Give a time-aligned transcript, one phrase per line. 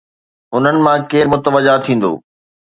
[0.55, 2.11] انهن مان ڪير متوجه ٿيندو؟